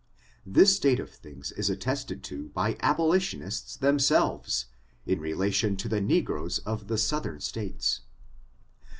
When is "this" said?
0.47-0.75